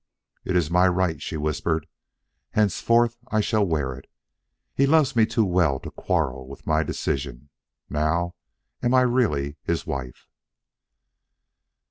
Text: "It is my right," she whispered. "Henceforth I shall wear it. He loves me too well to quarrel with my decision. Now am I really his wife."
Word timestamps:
"It 0.43 0.55
is 0.55 0.71
my 0.71 0.87
right," 0.87 1.21
she 1.21 1.37
whispered. 1.37 1.85
"Henceforth 2.53 3.17
I 3.27 3.39
shall 3.39 3.63
wear 3.63 3.93
it. 3.93 4.09
He 4.73 4.87
loves 4.87 5.15
me 5.15 5.27
too 5.27 5.45
well 5.45 5.79
to 5.79 5.91
quarrel 5.91 6.47
with 6.47 6.65
my 6.65 6.81
decision. 6.81 7.49
Now 7.87 8.33
am 8.81 8.95
I 8.95 9.01
really 9.01 9.57
his 9.63 9.85
wife." 9.85 10.25